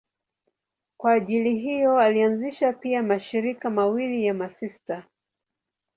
Kwa 0.97 1.13
ajili 1.13 1.55
hiyo 1.57 1.97
alianzisha 1.99 2.73
pia 2.73 3.03
mashirika 3.03 3.69
mawili 3.69 4.25
ya 4.25 4.33
masista. 4.33 5.03